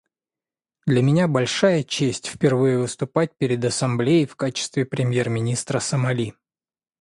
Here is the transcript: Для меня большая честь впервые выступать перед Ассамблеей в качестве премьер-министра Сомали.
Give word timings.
Для 0.87 1.03
меня 1.03 1.27
большая 1.27 1.83
честь 1.83 2.25
впервые 2.25 2.79
выступать 2.79 3.37
перед 3.37 3.63
Ассамблеей 3.63 4.25
в 4.25 4.35
качестве 4.35 4.83
премьер-министра 4.83 5.79
Сомали. 5.79 6.33